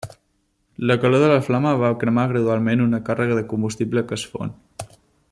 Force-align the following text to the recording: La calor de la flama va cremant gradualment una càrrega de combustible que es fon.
La 0.89 0.95
calor 1.01 1.21
de 1.23 1.27
la 1.31 1.43
flama 1.49 1.73
va 1.83 1.91
cremant 2.03 2.31
gradualment 2.31 2.81
una 2.89 3.01
càrrega 3.11 3.37
de 3.41 3.45
combustible 3.55 4.07
que 4.13 4.19
es 4.21 4.25
fon. 4.33 4.57